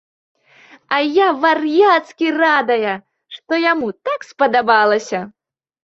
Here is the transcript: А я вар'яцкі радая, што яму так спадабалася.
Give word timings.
А 0.95 0.97
я 1.17 1.27
вар'яцкі 1.43 2.27
радая, 2.43 2.93
што 3.35 3.51
яму 3.71 3.87
так 4.11 4.19
спадабалася. 4.33 5.19